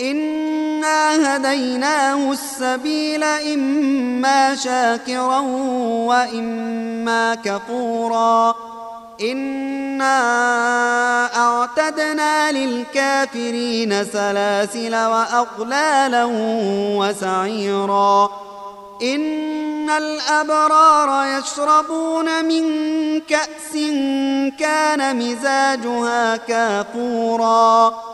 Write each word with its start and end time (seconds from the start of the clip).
إنا 0.00 1.36
هديناه 1.36 2.32
السبيل 2.32 3.24
إما 3.24 4.54
شاكرا 4.54 5.38
وإما 6.08 7.34
كفورا 7.34 8.54
إنا 9.20 10.16
أعتدنا 11.36 12.52
للكافرين 12.52 14.04
سلاسل 14.04 14.94
وأغلالا 14.94 16.24
وسعيرا 16.98 18.30
إن 19.02 19.90
الأبرار 19.90 21.38
يشربون 21.38 22.44
من 22.44 22.64
كأس 23.20 23.72
كان 24.58 25.16
مزاجها 25.16 26.36
كافوراً 26.36 28.13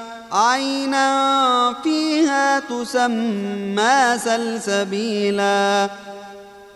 عينا 0.31 1.75
فيها 1.83 2.59
تسمى 2.59 4.17
سلسبيلا 4.17 5.89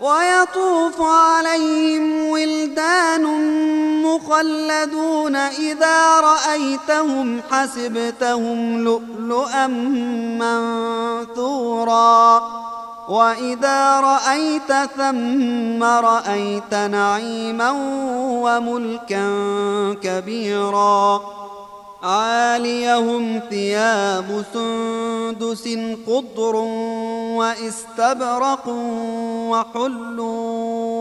ويطوف 0.01 1.01
عليهم 1.01 2.29
ولدان 2.29 3.23
مخلدون 4.03 5.35
إذا 5.35 6.19
رأيتهم 6.19 7.41
حسبتهم 7.51 8.83
لؤلؤا 8.83 9.67
منثورا 11.27 12.41
وإذا 13.09 13.99
رأيت 13.99 14.73
ثم 14.97 15.83
رأيت 15.83 16.73
نعيما 16.73 17.71
وملكا 18.43 19.27
كبيرا 20.03 21.21
عاليهم 22.05 23.41
ثياب 23.49 24.43
سندس 24.53 25.69
خضر 26.07 26.55
واستبرق 27.35 28.67
وحلوا 29.49 30.93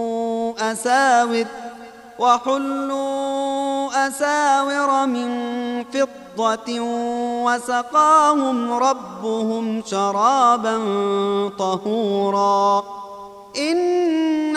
أساور 0.72 1.46
وحلوا 2.18 4.08
أساور 4.08 5.06
من 5.06 5.28
فضة 5.84 6.80
وسقاهم 7.44 8.72
ربهم 8.72 9.82
شرابا 9.86 10.78
طهورا. 11.58 12.84
إن 13.56 14.56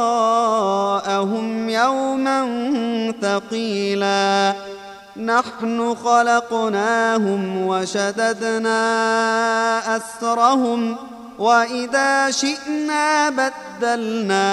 يوما 1.91 3.13
ثقيلا. 3.21 4.53
نحن 5.17 5.95
خلقناهم 6.03 7.67
وشددنا 7.67 8.81
أسرهم 9.97 10.95
وإذا 11.39 12.31
شئنا 12.31 13.29
بدلنا 13.29 14.45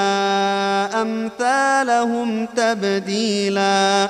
أمثالهم 1.02 2.46
تبديلاً. 2.46 4.08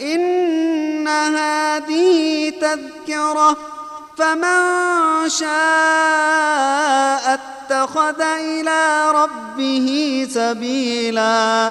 إن 0.00 1.08
هذه 1.08 2.50
تذكرة 2.50 3.56
فمن 4.18 4.58
شاء 5.28 5.50
اتخذ 7.34 8.20
إلى 8.20 9.10
ربه 9.10 10.28
سبيلا. 10.30 11.70